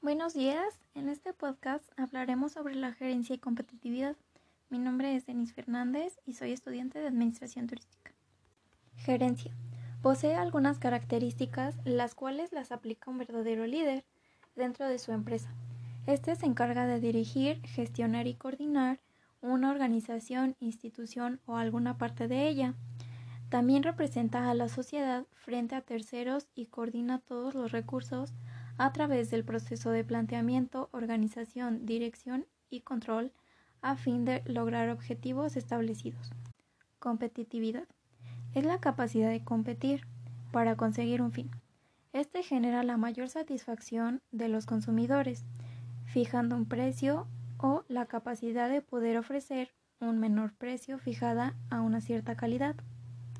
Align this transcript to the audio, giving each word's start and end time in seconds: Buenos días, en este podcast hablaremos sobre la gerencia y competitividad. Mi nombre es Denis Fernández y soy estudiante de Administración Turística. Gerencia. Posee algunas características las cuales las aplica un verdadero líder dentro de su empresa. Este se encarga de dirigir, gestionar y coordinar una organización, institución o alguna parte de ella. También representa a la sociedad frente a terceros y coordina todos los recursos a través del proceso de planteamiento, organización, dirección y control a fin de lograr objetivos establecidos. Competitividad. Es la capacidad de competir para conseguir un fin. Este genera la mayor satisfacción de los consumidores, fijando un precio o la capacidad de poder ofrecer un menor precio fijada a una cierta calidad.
Buenos 0.00 0.32
días, 0.32 0.78
en 0.94 1.08
este 1.08 1.32
podcast 1.32 1.84
hablaremos 1.96 2.52
sobre 2.52 2.76
la 2.76 2.92
gerencia 2.92 3.34
y 3.34 3.38
competitividad. 3.38 4.16
Mi 4.70 4.78
nombre 4.78 5.16
es 5.16 5.26
Denis 5.26 5.52
Fernández 5.52 6.20
y 6.24 6.34
soy 6.34 6.52
estudiante 6.52 7.00
de 7.00 7.08
Administración 7.08 7.66
Turística. 7.66 8.12
Gerencia. 8.94 9.52
Posee 10.00 10.36
algunas 10.36 10.78
características 10.78 11.74
las 11.84 12.14
cuales 12.14 12.52
las 12.52 12.70
aplica 12.70 13.10
un 13.10 13.18
verdadero 13.18 13.66
líder 13.66 14.04
dentro 14.54 14.86
de 14.86 15.00
su 15.00 15.10
empresa. 15.10 15.52
Este 16.06 16.36
se 16.36 16.46
encarga 16.46 16.86
de 16.86 17.00
dirigir, 17.00 17.60
gestionar 17.66 18.28
y 18.28 18.34
coordinar 18.34 19.00
una 19.40 19.68
organización, 19.68 20.54
institución 20.60 21.40
o 21.44 21.56
alguna 21.56 21.98
parte 21.98 22.28
de 22.28 22.46
ella. 22.46 22.74
También 23.48 23.82
representa 23.82 24.48
a 24.48 24.54
la 24.54 24.68
sociedad 24.68 25.26
frente 25.32 25.74
a 25.74 25.80
terceros 25.80 26.46
y 26.54 26.66
coordina 26.66 27.18
todos 27.18 27.56
los 27.56 27.72
recursos 27.72 28.32
a 28.78 28.92
través 28.92 29.30
del 29.30 29.44
proceso 29.44 29.90
de 29.90 30.04
planteamiento, 30.04 30.88
organización, 30.92 31.84
dirección 31.84 32.46
y 32.70 32.80
control 32.80 33.32
a 33.82 33.96
fin 33.96 34.24
de 34.24 34.42
lograr 34.46 34.88
objetivos 34.90 35.56
establecidos. 35.56 36.30
Competitividad. 36.98 37.84
Es 38.54 38.64
la 38.64 38.80
capacidad 38.80 39.30
de 39.30 39.44
competir 39.44 40.06
para 40.52 40.76
conseguir 40.76 41.20
un 41.22 41.32
fin. 41.32 41.50
Este 42.12 42.42
genera 42.42 42.82
la 42.82 42.96
mayor 42.96 43.28
satisfacción 43.28 44.22
de 44.32 44.48
los 44.48 44.64
consumidores, 44.64 45.44
fijando 46.06 46.56
un 46.56 46.66
precio 46.66 47.26
o 47.58 47.84
la 47.88 48.06
capacidad 48.06 48.70
de 48.70 48.80
poder 48.80 49.18
ofrecer 49.18 49.70
un 50.00 50.18
menor 50.18 50.52
precio 50.54 50.98
fijada 50.98 51.54
a 51.70 51.80
una 51.80 52.00
cierta 52.00 52.36
calidad. 52.36 52.76